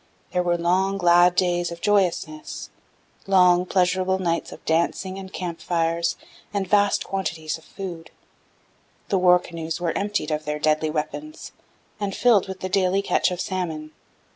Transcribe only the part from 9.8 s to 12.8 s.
emptied of their deadly weapons and filled with the